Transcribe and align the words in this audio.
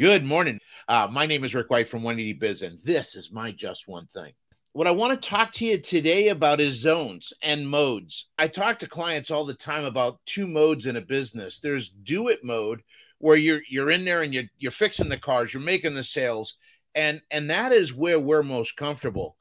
Good 0.00 0.24
morning. 0.24 0.58
Uh, 0.88 1.08
my 1.12 1.26
name 1.26 1.44
is 1.44 1.54
Rick 1.54 1.68
White 1.68 1.86
from 1.86 2.02
180 2.02 2.38
Biz, 2.38 2.62
and 2.62 2.78
this 2.82 3.14
is 3.14 3.30
my 3.30 3.52
Just 3.52 3.86
One 3.86 4.06
Thing. 4.06 4.32
What 4.72 4.86
I 4.86 4.92
want 4.92 5.12
to 5.12 5.28
talk 5.28 5.52
to 5.52 5.66
you 5.66 5.76
today 5.76 6.28
about 6.28 6.58
is 6.58 6.80
zones 6.80 7.34
and 7.42 7.68
modes. 7.68 8.30
I 8.38 8.48
talk 8.48 8.78
to 8.78 8.88
clients 8.88 9.30
all 9.30 9.44
the 9.44 9.52
time 9.52 9.84
about 9.84 10.18
two 10.24 10.46
modes 10.46 10.86
in 10.86 10.96
a 10.96 11.02
business. 11.02 11.58
There's 11.58 11.90
do 11.90 12.28
it 12.28 12.42
mode, 12.42 12.80
where 13.18 13.36
you're 13.36 13.60
you're 13.68 13.90
in 13.90 14.06
there 14.06 14.22
and 14.22 14.32
you're 14.32 14.44
you're 14.56 14.72
fixing 14.72 15.10
the 15.10 15.18
cars, 15.18 15.52
you're 15.52 15.62
making 15.62 15.92
the 15.92 16.02
sales, 16.02 16.54
and 16.94 17.20
and 17.30 17.50
that 17.50 17.72
is 17.72 17.92
where 17.92 18.18
we're 18.18 18.42
most 18.42 18.76
comfortable. 18.76 19.36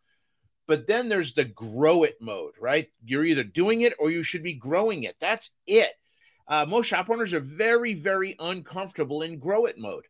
But 0.68 0.88
then 0.88 1.08
there's 1.08 1.34
the 1.34 1.46
grow 1.46 2.04
it 2.04 2.18
mode, 2.20 2.56
right? 2.60 2.90
You're 3.06 3.24
either 3.24 3.46
doing 3.46 3.80
it 3.80 3.94
or 3.98 4.12
you 4.12 4.24
should 4.24 4.44
be 4.44 4.56
growing 4.56 5.04
it. 5.04 5.16
That's 5.22 5.52
it. 5.68 5.92
Uh, 6.50 6.66
most 6.68 6.88
shop 6.88 7.10
owners 7.10 7.34
are 7.34 7.40
very, 7.40 7.94
very 7.94 8.36
uncomfortable 8.40 9.22
in 9.22 9.40
grow 9.40 9.66
it 9.66 9.78
mode 9.78 10.04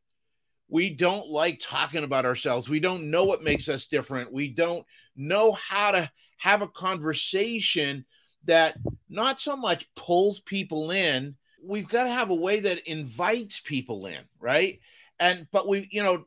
we 0.70 0.92
don't 0.92 1.28
like 1.28 1.60
talking 1.62 2.04
about 2.04 2.26
ourselves. 2.26 2.70
We 2.70 2.80
don't 2.80 3.10
know 3.10 3.26
what 3.26 3.44
makes 3.44 3.68
us 3.68 3.88
different. 3.88 4.32
We 4.32 4.50
don't 4.50 4.86
know 5.16 5.52
how 5.54 5.92
to 5.92 6.12
have 6.38 6.62
a 6.62 6.68
conversation 6.68 8.06
that 8.46 8.78
not 9.10 9.42
so 9.42 9.58
much 9.58 9.90
pulls 9.96 10.40
people 10.40 10.92
in. 10.92 11.36
We've 11.62 11.88
got 11.88 12.04
to 12.04 12.12
have 12.12 12.30
a 12.30 12.36
way 12.36 12.60
that 12.62 12.88
invites 12.90 13.60
people 13.60 14.06
in, 14.06 14.20
right? 14.40 14.80
And, 15.20 15.48
but 15.52 15.68
we, 15.68 15.90
you 15.92 16.04
know, 16.04 16.26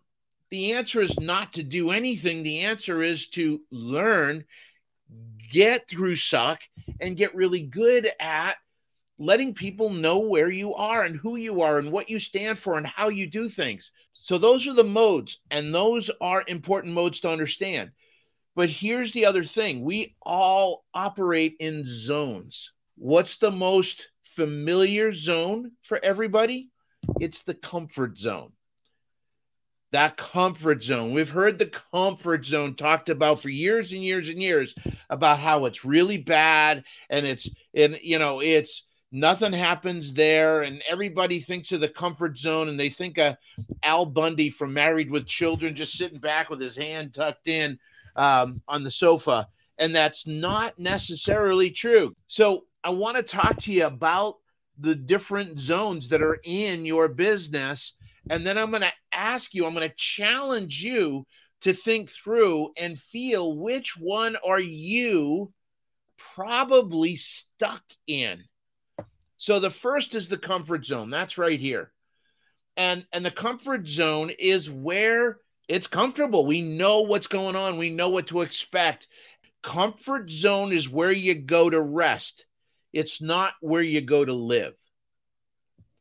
the 0.50 0.74
answer 0.74 1.00
is 1.00 1.18
not 1.18 1.54
to 1.54 1.62
do 1.62 1.90
anything. 1.90 2.42
The 2.42 2.60
answer 2.60 3.02
is 3.02 3.28
to 3.30 3.62
learn, 3.70 4.44
get 5.50 5.88
through 5.88 6.16
suck, 6.16 6.60
and 7.00 7.16
get 7.16 7.34
really 7.34 7.62
good 7.62 8.10
at 8.20 8.56
letting 9.22 9.54
people 9.54 9.90
know 9.90 10.18
where 10.18 10.50
you 10.50 10.74
are 10.74 11.02
and 11.02 11.16
who 11.16 11.36
you 11.36 11.60
are 11.60 11.78
and 11.78 11.92
what 11.92 12.10
you 12.10 12.18
stand 12.18 12.58
for 12.58 12.76
and 12.76 12.86
how 12.86 13.08
you 13.08 13.26
do 13.26 13.48
things. 13.48 13.92
So, 14.12 14.38
those 14.38 14.66
are 14.68 14.74
the 14.74 14.84
modes, 14.84 15.40
and 15.50 15.74
those 15.74 16.10
are 16.20 16.44
important 16.46 16.94
modes 16.94 17.20
to 17.20 17.28
understand. 17.28 17.92
But 18.54 18.68
here's 18.68 19.12
the 19.12 19.26
other 19.26 19.44
thing 19.44 19.82
we 19.82 20.14
all 20.20 20.84
operate 20.92 21.56
in 21.58 21.84
zones. 21.86 22.72
What's 22.96 23.38
the 23.38 23.50
most 23.50 24.08
familiar 24.22 25.12
zone 25.12 25.72
for 25.82 25.98
everybody? 26.02 26.68
It's 27.20 27.42
the 27.42 27.54
comfort 27.54 28.18
zone. 28.18 28.52
That 29.92 30.16
comfort 30.16 30.82
zone. 30.82 31.12
We've 31.12 31.28
heard 31.28 31.58
the 31.58 31.72
comfort 31.92 32.46
zone 32.46 32.74
talked 32.74 33.08
about 33.08 33.40
for 33.40 33.50
years 33.50 33.92
and 33.92 34.02
years 34.02 34.28
and 34.28 34.40
years 34.40 34.74
about 35.10 35.38
how 35.38 35.66
it's 35.66 35.84
really 35.84 36.16
bad 36.16 36.84
and 37.10 37.26
it's 37.26 37.48
and 37.74 37.98
you 38.02 38.18
know 38.18 38.40
it's 38.40 38.86
nothing 39.12 39.52
happens 39.52 40.14
there 40.14 40.62
and 40.62 40.82
everybody 40.88 41.38
thinks 41.38 41.70
of 41.70 41.80
the 41.80 41.88
comfort 41.88 42.38
zone 42.38 42.68
and 42.68 42.80
they 42.80 42.88
think 42.88 43.18
of 43.18 43.36
al 43.82 44.06
bundy 44.06 44.48
from 44.48 44.72
married 44.72 45.10
with 45.10 45.26
children 45.26 45.76
just 45.76 45.96
sitting 45.96 46.18
back 46.18 46.48
with 46.48 46.60
his 46.60 46.74
hand 46.74 47.12
tucked 47.12 47.46
in 47.46 47.78
um, 48.16 48.62
on 48.66 48.82
the 48.82 48.90
sofa 48.90 49.46
and 49.78 49.94
that's 49.94 50.26
not 50.26 50.78
necessarily 50.78 51.70
true. 51.70 52.14
So 52.26 52.64
i 52.82 52.90
want 52.90 53.16
to 53.16 53.22
talk 53.22 53.56
to 53.58 53.72
you 53.72 53.86
about 53.86 54.38
the 54.78 54.94
different 54.94 55.60
zones 55.60 56.08
that 56.08 56.22
are 56.22 56.38
in 56.44 56.84
your 56.84 57.08
business 57.08 57.92
and 58.30 58.46
then 58.46 58.56
i'm 58.56 58.70
going 58.70 58.82
to 58.82 58.92
ask 59.12 59.54
you 59.54 59.66
i'm 59.66 59.74
going 59.74 59.88
to 59.88 59.94
challenge 59.96 60.82
you 60.82 61.26
to 61.60 61.72
think 61.72 62.10
through 62.10 62.72
and 62.76 62.98
feel 62.98 63.56
which 63.56 63.96
one 63.96 64.36
are 64.44 64.60
you 64.60 65.52
probably 66.16 67.14
stuck 67.14 67.82
in 68.06 68.42
so 69.42 69.58
the 69.58 69.70
first 69.70 70.14
is 70.14 70.28
the 70.28 70.38
comfort 70.38 70.86
zone. 70.86 71.10
That's 71.10 71.36
right 71.36 71.58
here. 71.58 71.90
And 72.76 73.04
and 73.12 73.24
the 73.24 73.30
comfort 73.32 73.88
zone 73.88 74.30
is 74.38 74.70
where 74.70 75.38
it's 75.66 75.88
comfortable. 75.88 76.46
We 76.46 76.62
know 76.62 77.00
what's 77.00 77.26
going 77.26 77.56
on. 77.56 77.76
We 77.76 77.90
know 77.90 78.08
what 78.08 78.28
to 78.28 78.42
expect. 78.42 79.08
Comfort 79.60 80.30
zone 80.30 80.70
is 80.70 80.88
where 80.88 81.10
you 81.10 81.34
go 81.34 81.68
to 81.68 81.82
rest. 81.82 82.46
It's 82.92 83.20
not 83.20 83.54
where 83.60 83.82
you 83.82 84.00
go 84.00 84.24
to 84.24 84.32
live. 84.32 84.74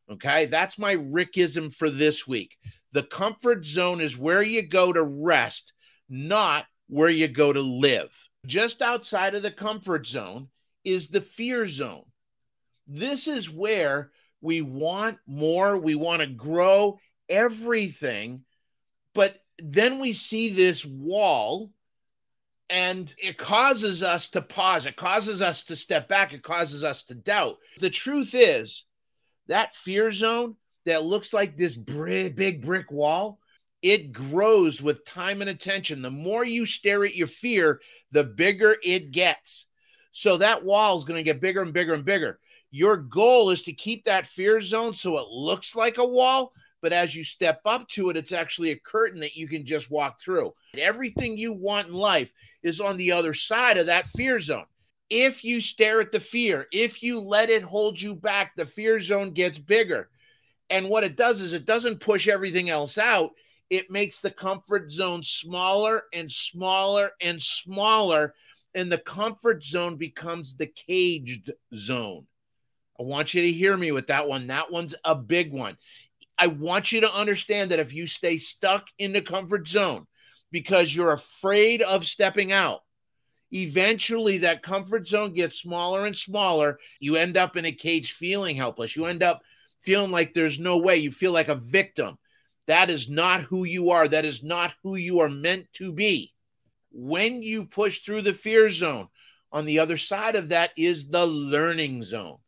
Okay? 0.08 0.46
That's 0.46 0.78
my 0.78 0.94
Rickism 0.94 1.74
for 1.74 1.90
this 1.90 2.28
week. 2.28 2.56
The 2.92 3.02
comfort 3.02 3.66
zone 3.66 4.00
is 4.00 4.16
where 4.16 4.44
you 4.44 4.62
go 4.62 4.92
to 4.92 5.02
rest, 5.02 5.72
not 6.08 6.66
where 6.88 7.10
you 7.10 7.26
go 7.26 7.52
to 7.52 7.60
live. 7.60 8.12
Just 8.46 8.82
outside 8.82 9.34
of 9.34 9.42
the 9.42 9.50
comfort 9.50 10.06
zone 10.06 10.48
is 10.84 11.08
the 11.08 11.20
fear 11.20 11.66
zone. 11.66 12.04
This 12.86 13.26
is 13.26 13.48
where 13.48 14.10
we 14.40 14.60
want 14.60 15.18
more, 15.26 15.78
we 15.78 15.94
want 15.94 16.20
to 16.20 16.26
grow 16.26 16.98
everything. 17.28 18.44
But 19.14 19.40
then 19.58 19.98
we 19.98 20.12
see 20.12 20.52
this 20.52 20.84
wall 20.84 21.70
and 22.68 23.14
it 23.18 23.36
causes 23.36 24.02
us 24.02 24.28
to 24.28 24.40
pause. 24.40 24.86
It 24.86 24.96
causes 24.96 25.42
us 25.42 25.64
to 25.64 25.76
step 25.76 26.08
back. 26.08 26.32
It 26.32 26.42
causes 26.42 26.82
us 26.82 27.02
to 27.04 27.14
doubt. 27.14 27.58
The 27.80 27.90
truth 27.90 28.30
is 28.32 28.86
that 29.48 29.76
fear 29.76 30.10
zone 30.10 30.56
that 30.86 31.04
looks 31.04 31.32
like 31.32 31.56
this 31.56 31.76
big 31.76 32.64
brick 32.64 32.90
wall, 32.90 33.38
it 33.82 34.12
grows 34.12 34.80
with 34.80 35.04
time 35.04 35.42
and 35.42 35.50
attention. 35.50 36.00
The 36.00 36.10
more 36.10 36.44
you 36.44 36.64
stare 36.64 37.04
at 37.04 37.14
your 37.14 37.26
fear, 37.26 37.80
the 38.10 38.24
bigger 38.24 38.76
it 38.82 39.10
gets. 39.10 39.66
So 40.12 40.38
that 40.38 40.64
wall 40.64 40.96
is 40.96 41.04
going 41.04 41.18
to 41.18 41.24
get 41.24 41.40
bigger 41.40 41.60
and 41.60 41.72
bigger 41.72 41.92
and 41.92 42.04
bigger. 42.04 42.38
Your 42.74 42.96
goal 42.96 43.50
is 43.50 43.60
to 43.62 43.74
keep 43.74 44.06
that 44.06 44.26
fear 44.26 44.62
zone 44.62 44.94
so 44.94 45.18
it 45.18 45.28
looks 45.28 45.76
like 45.76 45.98
a 45.98 46.06
wall, 46.06 46.54
but 46.80 46.94
as 46.94 47.14
you 47.14 47.22
step 47.22 47.60
up 47.66 47.86
to 47.88 48.08
it, 48.08 48.16
it's 48.16 48.32
actually 48.32 48.70
a 48.70 48.78
curtain 48.78 49.20
that 49.20 49.36
you 49.36 49.46
can 49.46 49.66
just 49.66 49.90
walk 49.90 50.18
through. 50.18 50.54
Everything 50.78 51.36
you 51.36 51.52
want 51.52 51.88
in 51.88 51.94
life 51.94 52.32
is 52.62 52.80
on 52.80 52.96
the 52.96 53.12
other 53.12 53.34
side 53.34 53.76
of 53.76 53.86
that 53.86 54.06
fear 54.06 54.40
zone. 54.40 54.64
If 55.10 55.44
you 55.44 55.60
stare 55.60 56.00
at 56.00 56.12
the 56.12 56.20
fear, 56.20 56.66
if 56.72 57.02
you 57.02 57.20
let 57.20 57.50
it 57.50 57.62
hold 57.62 58.00
you 58.00 58.14
back, 58.14 58.56
the 58.56 58.64
fear 58.64 59.00
zone 59.00 59.32
gets 59.32 59.58
bigger. 59.58 60.08
And 60.70 60.88
what 60.88 61.04
it 61.04 61.14
does 61.14 61.42
is 61.42 61.52
it 61.52 61.66
doesn't 61.66 62.00
push 62.00 62.26
everything 62.26 62.70
else 62.70 62.96
out. 62.96 63.32
It 63.68 63.90
makes 63.90 64.20
the 64.20 64.30
comfort 64.30 64.90
zone 64.90 65.22
smaller 65.22 66.04
and 66.14 66.32
smaller 66.32 67.10
and 67.20 67.40
smaller. 67.42 68.32
And 68.74 68.90
the 68.90 68.96
comfort 68.96 69.62
zone 69.62 69.96
becomes 69.96 70.56
the 70.56 70.68
caged 70.68 71.52
zone. 71.74 72.26
I 72.98 73.04
want 73.04 73.34
you 73.34 73.42
to 73.42 73.52
hear 73.52 73.76
me 73.76 73.92
with 73.92 74.08
that 74.08 74.28
one. 74.28 74.46
That 74.48 74.70
one's 74.70 74.94
a 75.04 75.14
big 75.14 75.52
one. 75.52 75.76
I 76.38 76.48
want 76.48 76.92
you 76.92 77.00
to 77.02 77.14
understand 77.14 77.70
that 77.70 77.78
if 77.78 77.92
you 77.92 78.06
stay 78.06 78.38
stuck 78.38 78.88
in 78.98 79.12
the 79.12 79.22
comfort 79.22 79.68
zone 79.68 80.06
because 80.50 80.94
you're 80.94 81.12
afraid 81.12 81.82
of 81.82 82.06
stepping 82.06 82.52
out, 82.52 82.80
eventually 83.50 84.38
that 84.38 84.62
comfort 84.62 85.08
zone 85.08 85.34
gets 85.34 85.60
smaller 85.60 86.06
and 86.06 86.16
smaller. 86.16 86.78
You 87.00 87.16
end 87.16 87.36
up 87.36 87.56
in 87.56 87.64
a 87.64 87.72
cage 87.72 88.12
feeling 88.12 88.56
helpless. 88.56 88.96
You 88.96 89.06
end 89.06 89.22
up 89.22 89.42
feeling 89.80 90.10
like 90.10 90.34
there's 90.34 90.58
no 90.58 90.78
way. 90.78 90.96
You 90.96 91.10
feel 91.10 91.32
like 91.32 91.48
a 91.48 91.54
victim. 91.54 92.18
That 92.66 92.90
is 92.90 93.08
not 93.08 93.42
who 93.42 93.64
you 93.64 93.90
are. 93.90 94.06
That 94.06 94.24
is 94.24 94.42
not 94.42 94.74
who 94.82 94.96
you 94.96 95.20
are 95.20 95.28
meant 95.28 95.72
to 95.74 95.92
be. 95.92 96.32
When 96.90 97.42
you 97.42 97.64
push 97.64 98.00
through 98.00 98.22
the 98.22 98.32
fear 98.32 98.70
zone, 98.70 99.08
on 99.50 99.66
the 99.66 99.80
other 99.80 99.96
side 99.96 100.34
of 100.34 100.48
that 100.48 100.70
is 100.76 101.08
the 101.08 101.26
learning 101.26 102.04
zone. 102.04 102.38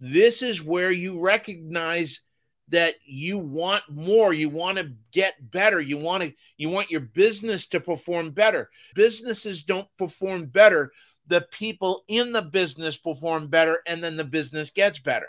This 0.00 0.42
is 0.42 0.62
where 0.62 0.90
you 0.90 1.20
recognize 1.20 2.20
that 2.68 2.94
you 3.04 3.36
want 3.38 3.82
more 3.90 4.32
you 4.32 4.48
want 4.48 4.78
to 4.78 4.92
get 5.12 5.34
better 5.50 5.80
you 5.80 5.98
want 5.98 6.22
to 6.22 6.32
you 6.56 6.68
want 6.68 6.90
your 6.90 7.00
business 7.00 7.66
to 7.66 7.80
perform 7.80 8.30
better. 8.30 8.70
Businesses 8.94 9.62
don't 9.62 9.88
perform 9.98 10.46
better 10.46 10.90
the 11.26 11.42
people 11.52 12.04
in 12.08 12.32
the 12.32 12.42
business 12.42 12.96
perform 12.96 13.48
better 13.48 13.80
and 13.86 14.02
then 14.02 14.16
the 14.16 14.24
business 14.24 14.70
gets 14.70 14.98
better. 14.98 15.28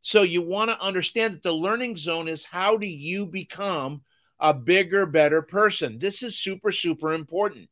So 0.00 0.22
you 0.22 0.42
want 0.42 0.70
to 0.70 0.80
understand 0.80 1.34
that 1.34 1.42
the 1.42 1.52
learning 1.52 1.96
zone 1.96 2.26
is 2.28 2.44
how 2.44 2.76
do 2.76 2.86
you 2.86 3.26
become 3.26 4.02
a 4.40 4.52
bigger 4.52 5.06
better 5.06 5.42
person. 5.42 5.98
This 5.98 6.22
is 6.22 6.38
super 6.38 6.72
super 6.72 7.12
important 7.12 7.68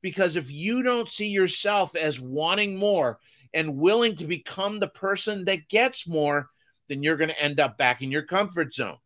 because 0.00 0.36
if 0.36 0.50
you 0.50 0.82
don't 0.82 1.10
see 1.10 1.28
yourself 1.28 1.96
as 1.96 2.20
wanting 2.20 2.76
more 2.76 3.18
and 3.54 3.76
willing 3.76 4.16
to 4.16 4.26
become 4.26 4.80
the 4.80 4.88
person 4.88 5.44
that 5.44 5.68
gets 5.68 6.06
more, 6.06 6.50
then 6.88 7.02
you're 7.02 7.16
going 7.16 7.30
to 7.30 7.42
end 7.42 7.60
up 7.60 7.78
back 7.78 8.02
in 8.02 8.10
your 8.10 8.22
comfort 8.22 8.74
zone. 8.74 8.98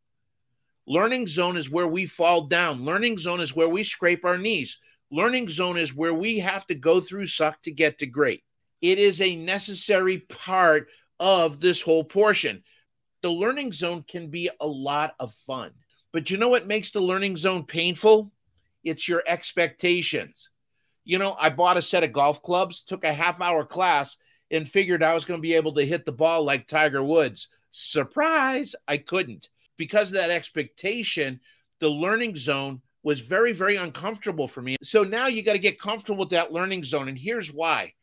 Learning 0.87 1.27
zone 1.27 1.59
is 1.59 1.71
where 1.71 1.87
we 1.87 2.07
fall 2.07 2.47
down. 2.47 2.85
Learning 2.85 3.19
zone 3.19 3.41
is 3.41 3.55
where 3.55 3.69
we 3.69 3.85
scrape 3.85 4.25
our 4.25 4.39
knees. 4.39 4.79
Learning 5.11 5.49
zone 5.49 5.77
is 5.77 5.95
where 5.95 6.15
we 6.15 6.39
have 6.39 6.67
to 6.67 6.75
go 6.75 7.01
through 7.01 7.27
suck 7.27 7.61
to 7.63 7.71
get 7.71 7.99
to 7.99 8.07
great. 8.07 8.43
It 8.81 8.99
is 8.99 9.21
a 9.21 9.37
necessary 9.37 10.19
part 10.19 10.89
of 11.21 11.61
this 11.61 11.83
whole 11.83 12.05
portion. 12.05 12.63
The 13.23 13.31
learning 13.31 13.73
zone 13.73 14.05
can 14.09 14.29
be 14.29 14.49
a 14.61 14.67
lot 14.67 15.15
of 15.21 15.35
fun. 15.47 15.73
But 16.13 16.31
you 16.31 16.39
know 16.39 16.49
what 16.49 16.67
makes 16.67 16.91
the 16.91 17.01
learning 17.01 17.37
zone 17.37 17.65
painful? 17.65 18.33
It's 18.83 19.07
your 19.07 19.23
expectations. 19.27 20.51
You 21.05 21.19
know, 21.19 21.37
I 21.39 21.51
bought 21.51 21.77
a 21.77 21.83
set 21.83 22.05
of 22.05 22.13
golf 22.13 22.43
clubs, 22.43 22.83
took 22.83 23.05
a 23.05 23.13
half 23.13 23.41
hour 23.41 23.65
class, 23.65 24.17
and 24.51 24.69
figured 24.69 25.03
I 25.03 25.15
was 25.15 25.25
going 25.25 25.39
to 25.39 25.43
be 25.43 25.55
able 25.55 25.73
to 25.75 25.87
hit 25.87 26.07
the 26.07 26.13
ball 26.13 26.45
like 26.45 26.67
Tiger 26.67 27.03
Woods. 27.03 27.49
Surprise, 27.71 28.75
I 28.87 28.97
couldn't. 28.97 29.49
Because 29.77 30.09
of 30.09 30.15
that 30.15 30.31
expectation, 30.31 31.41
the 31.81 31.89
learning 31.89 32.37
zone 32.37 32.81
was 33.03 33.21
very, 33.21 33.53
very 33.53 33.77
uncomfortable 33.77 34.49
for 34.49 34.61
me. 34.61 34.77
So 34.83 35.05
now 35.05 35.27
you 35.29 35.43
got 35.43 35.53
to 35.53 35.59
get 35.59 35.81
comfortable 35.81 36.21
with 36.21 36.31
that 36.31 36.53
learning 36.53 36.85
zone. 36.85 37.09
And 37.09 37.19
here's 37.19 37.53
why 37.53 37.95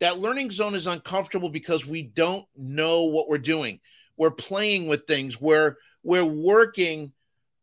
that 0.00 0.18
learning 0.18 0.50
zone 0.50 0.74
is 0.74 0.86
uncomfortable 0.86 1.48
because 1.48 1.86
we 1.86 2.02
don't 2.02 2.46
know 2.54 3.04
what 3.04 3.28
we're 3.28 3.38
doing. 3.38 3.80
We're 4.16 4.30
playing 4.30 4.88
with 4.88 5.06
things, 5.06 5.40
we're, 5.40 5.76
we're 6.02 6.24
working 6.24 7.12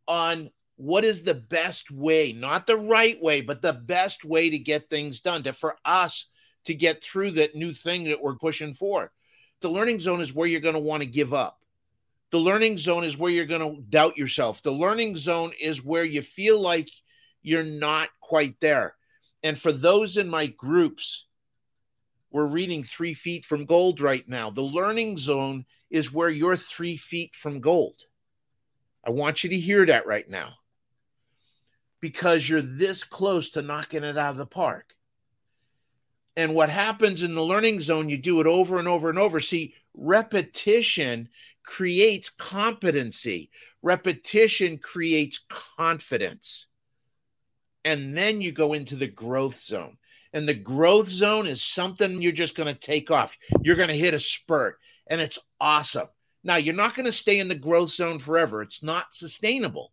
on 0.08 0.50
what 0.76 1.06
is 1.06 1.24
the 1.24 1.34
best 1.34 1.92
way, 1.92 2.34
not 2.34 2.68
the 2.68 2.78
right 2.78 3.22
way, 3.22 3.42
but 3.42 3.62
the 3.62 3.74
best 3.74 4.26
way 4.26 4.50
to 4.50 4.58
get 4.58 4.90
things 4.90 5.22
done, 5.22 5.44
to 5.44 5.54
for 5.54 5.78
us 5.86 6.26
to 6.66 6.74
get 6.74 7.04
through 7.04 7.32
that 7.32 7.56
new 7.56 7.74
thing 7.74 8.06
that 8.06 8.22
we're 8.22 8.36
pushing 8.36 8.74
for. 8.74 9.12
The 9.62 9.70
learning 9.70 10.00
zone 10.00 10.22
is 10.22 10.34
where 10.34 10.48
you're 10.48 10.62
going 10.62 10.74
to 10.74 10.80
want 10.80 11.04
to 11.04 11.10
give 11.10 11.34
up. 11.34 11.60
The 12.32 12.40
learning 12.40 12.78
zone 12.78 13.04
is 13.04 13.18
where 13.18 13.32
you're 13.32 13.46
going 13.46 13.62
to 13.62 13.82
doubt 13.90 14.18
yourself. 14.18 14.64
The 14.64 14.72
learning 14.72 15.18
zone 15.18 15.54
is 15.60 15.84
where 15.84 16.04
you 16.04 16.22
feel 16.22 16.60
like 16.60 16.90
you're 17.42 17.64
not 17.64 18.10
quite 18.20 18.60
there. 18.60 18.96
And 19.44 19.60
for 19.60 19.72
those 19.72 20.18
in 20.18 20.28
my 20.28 20.48
groups, 20.48 21.26
we're 22.32 22.48
reading 22.48 22.84
three 22.84 23.14
feet 23.14 23.46
from 23.46 23.66
gold 23.66 24.02
right 24.02 24.28
now. 24.28 24.50
The 24.50 24.62
learning 24.62 25.18
zone 25.18 25.66
is 25.92 26.12
where 26.12 26.30
you're 26.30 26.58
three 26.58 26.98
feet 26.98 27.36
from 27.36 27.62
gold. 27.62 28.02
I 29.06 29.12
want 29.12 29.44
you 29.44 29.52
to 29.52 29.60
hear 29.60 29.86
that 29.86 30.08
right 30.08 30.28
now 30.28 30.54
because 32.00 32.50
you're 32.50 32.62
this 32.62 33.04
close 33.04 33.52
to 33.52 33.62
knocking 33.62 34.04
it 34.04 34.18
out 34.18 34.32
of 34.32 34.38
the 34.38 34.46
park. 34.46 34.96
And 36.36 36.56
what 36.56 36.70
happens 36.70 37.22
in 37.22 37.36
the 37.36 37.44
learning 37.44 37.80
zone, 37.82 38.10
you 38.10 38.18
do 38.18 38.42
it 38.42 38.48
over 38.48 38.80
and 38.80 38.88
over 38.88 39.10
and 39.10 39.20
over. 39.20 39.40
See, 39.40 39.76
repetition 39.94 41.30
creates 41.64 42.30
competency, 42.30 43.50
repetition 43.82 44.78
creates 44.78 45.46
confidence. 45.78 46.68
And 47.86 48.18
then 48.18 48.42
you 48.42 48.52
go 48.52 48.74
into 48.74 48.96
the 48.96 49.08
growth 49.08 49.60
zone. 49.60 49.98
And 50.32 50.50
the 50.50 50.56
growth 50.56 51.08
zone 51.08 51.46
is 51.46 51.62
something 51.62 52.22
you're 52.22 52.32
just 52.32 52.56
going 52.56 52.74
to 52.74 52.80
take 52.80 53.12
off. 53.12 53.38
You're 53.62 53.76
going 53.76 53.90
to 53.90 53.94
hit 53.96 54.16
a 54.16 54.20
spurt, 54.20 54.80
and 55.06 55.22
it's 55.22 55.38
awesome. 55.62 56.08
Now, 56.44 56.56
you're 56.56 56.74
not 56.74 56.96
going 56.96 57.06
to 57.06 57.12
stay 57.12 57.38
in 57.38 57.50
the 57.50 57.56
growth 57.56 57.90
zone 57.90 58.20
forever, 58.20 58.62
it's 58.62 58.82
not 58.82 59.14
sustainable. 59.14 59.92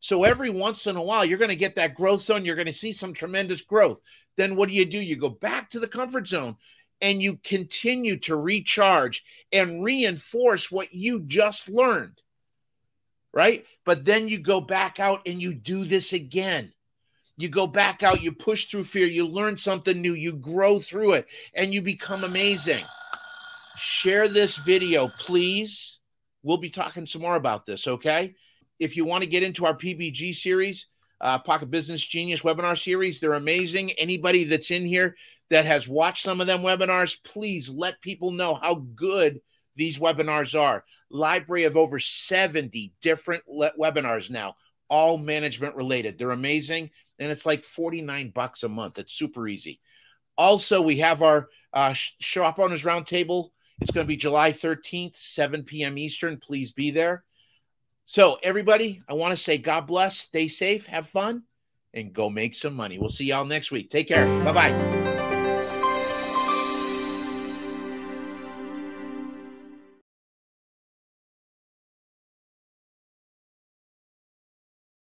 So, 0.00 0.24
every 0.24 0.50
once 0.50 0.86
in 0.86 0.96
a 0.96 1.02
while, 1.02 1.24
you're 1.24 1.38
going 1.38 1.48
to 1.48 1.56
get 1.56 1.76
that 1.76 1.94
growth 1.94 2.20
zone. 2.20 2.44
You're 2.44 2.56
going 2.56 2.66
to 2.66 2.74
see 2.74 2.92
some 2.92 3.12
tremendous 3.12 3.60
growth. 3.60 4.00
Then, 4.36 4.56
what 4.56 4.68
do 4.68 4.74
you 4.74 4.84
do? 4.84 4.98
You 4.98 5.16
go 5.16 5.30
back 5.30 5.70
to 5.70 5.80
the 5.80 5.88
comfort 5.88 6.28
zone 6.28 6.56
and 7.00 7.22
you 7.22 7.38
continue 7.44 8.16
to 8.18 8.36
recharge 8.36 9.24
and 9.52 9.82
reinforce 9.82 10.70
what 10.70 10.94
you 10.94 11.20
just 11.20 11.68
learned. 11.68 12.20
Right. 13.32 13.66
But 13.84 14.04
then 14.04 14.28
you 14.28 14.38
go 14.38 14.60
back 14.60 14.98
out 14.98 15.20
and 15.26 15.40
you 15.40 15.54
do 15.54 15.84
this 15.84 16.12
again. 16.12 16.72
You 17.36 17.50
go 17.50 17.66
back 17.66 18.02
out, 18.02 18.22
you 18.22 18.32
push 18.32 18.64
through 18.64 18.84
fear, 18.84 19.06
you 19.06 19.26
learn 19.26 19.58
something 19.58 20.00
new, 20.00 20.14
you 20.14 20.32
grow 20.32 20.80
through 20.80 21.14
it, 21.14 21.26
and 21.52 21.74
you 21.74 21.82
become 21.82 22.24
amazing. 22.24 22.82
Share 23.76 24.26
this 24.26 24.56
video, 24.56 25.08
please. 25.18 25.98
We'll 26.42 26.56
be 26.56 26.70
talking 26.70 27.04
some 27.04 27.20
more 27.20 27.36
about 27.36 27.66
this, 27.66 27.86
okay? 27.86 28.36
If 28.78 28.96
you 28.96 29.04
want 29.04 29.24
to 29.24 29.30
get 29.30 29.42
into 29.42 29.64
our 29.64 29.76
PBG 29.76 30.34
series, 30.34 30.86
uh, 31.20 31.38
Pocket 31.38 31.70
Business 31.70 32.04
Genius 32.04 32.40
webinar 32.42 32.78
series, 32.82 33.20
they're 33.20 33.34
amazing. 33.34 33.92
Anybody 33.92 34.44
that's 34.44 34.70
in 34.70 34.84
here 34.84 35.16
that 35.50 35.64
has 35.64 35.88
watched 35.88 36.22
some 36.22 36.40
of 36.40 36.46
them 36.46 36.60
webinars, 36.60 37.22
please 37.22 37.68
let 37.68 38.00
people 38.00 38.30
know 38.30 38.54
how 38.54 38.86
good 38.94 39.40
these 39.76 39.98
webinars 39.98 40.58
are. 40.58 40.84
Library 41.10 41.64
of 41.64 41.76
over 41.76 41.98
70 41.98 42.92
different 43.00 43.44
le- 43.48 43.72
webinars 43.78 44.30
now, 44.30 44.56
all 44.88 45.18
management 45.18 45.76
related. 45.76 46.18
They're 46.18 46.30
amazing. 46.30 46.90
And 47.18 47.30
it's 47.30 47.46
like 47.46 47.64
49 47.64 48.30
bucks 48.30 48.62
a 48.62 48.68
month. 48.68 48.98
It's 48.98 49.14
super 49.14 49.48
easy. 49.48 49.80
Also, 50.36 50.82
we 50.82 50.98
have 50.98 51.22
our 51.22 51.48
uh, 51.72 51.94
Shop 51.94 52.58
Owners 52.58 52.82
Roundtable. 52.82 53.50
It's 53.80 53.90
going 53.90 54.04
to 54.04 54.08
be 54.08 54.16
July 54.16 54.52
13th, 54.52 55.16
7 55.16 55.62
p.m. 55.62 55.96
Eastern. 55.96 56.38
Please 56.38 56.72
be 56.72 56.90
there. 56.90 57.24
So, 58.06 58.38
everybody, 58.40 59.02
I 59.08 59.14
want 59.14 59.32
to 59.32 59.36
say 59.36 59.58
God 59.58 59.88
bless, 59.88 60.16
stay 60.16 60.46
safe, 60.46 60.86
have 60.86 61.08
fun, 61.08 61.42
and 61.92 62.12
go 62.12 62.30
make 62.30 62.54
some 62.54 62.74
money. 62.74 62.98
We'll 62.98 63.08
see 63.10 63.26
y'all 63.26 63.44
next 63.44 63.72
week. 63.72 63.90
Take 63.90 64.08
care. 64.08 64.26
Bye 64.44 64.52
bye. 64.52 65.15